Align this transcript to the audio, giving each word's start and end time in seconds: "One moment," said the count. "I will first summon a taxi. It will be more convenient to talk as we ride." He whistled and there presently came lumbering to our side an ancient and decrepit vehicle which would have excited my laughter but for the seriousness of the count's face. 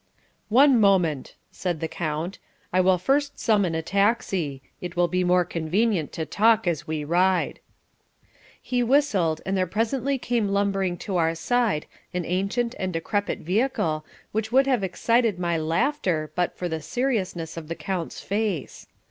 "One 0.49 0.79
moment," 0.79 1.35
said 1.51 1.79
the 1.79 1.87
count. 1.87 2.39
"I 2.73 2.81
will 2.81 2.97
first 2.97 3.37
summon 3.37 3.75
a 3.75 3.83
taxi. 3.83 4.63
It 4.81 4.95
will 4.95 5.07
be 5.07 5.23
more 5.23 5.45
convenient 5.45 6.11
to 6.13 6.25
talk 6.25 6.65
as 6.65 6.87
we 6.87 7.03
ride." 7.03 7.59
He 8.59 8.81
whistled 8.81 9.41
and 9.45 9.55
there 9.55 9.67
presently 9.67 10.17
came 10.17 10.49
lumbering 10.49 10.97
to 11.05 11.17
our 11.17 11.35
side 11.35 11.85
an 12.15 12.25
ancient 12.25 12.73
and 12.79 12.91
decrepit 12.91 13.41
vehicle 13.41 14.03
which 14.31 14.51
would 14.51 14.65
have 14.65 14.83
excited 14.83 15.37
my 15.37 15.55
laughter 15.55 16.31
but 16.33 16.57
for 16.57 16.67
the 16.67 16.81
seriousness 16.81 17.55
of 17.55 17.67
the 17.67 17.75
count's 17.75 18.21
face. 18.21 18.87